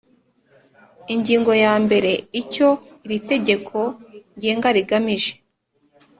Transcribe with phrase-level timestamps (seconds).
[1.13, 2.11] Ingingo ya mbere
[2.41, 2.69] Icyo
[3.05, 3.77] iri tegeko
[4.35, 5.33] ngenga rigamije